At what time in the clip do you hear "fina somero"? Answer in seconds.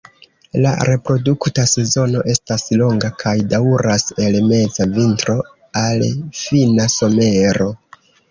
6.41-7.69